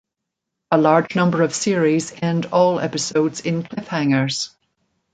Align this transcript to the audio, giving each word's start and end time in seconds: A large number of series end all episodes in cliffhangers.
A 0.71 0.79
large 0.79 1.15
number 1.15 1.43
of 1.43 1.53
series 1.53 2.11
end 2.23 2.47
all 2.47 2.79
episodes 2.79 3.41
in 3.41 3.61
cliffhangers. 3.61 4.49